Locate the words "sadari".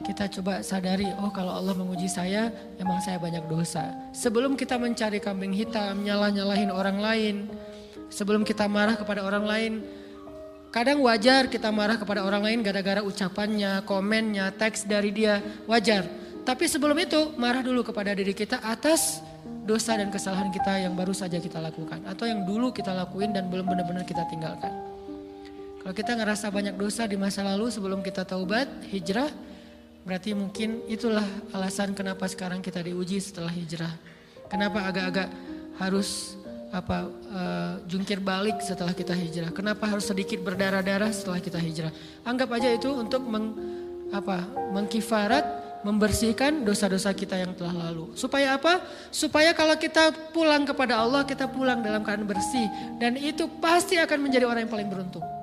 0.64-1.08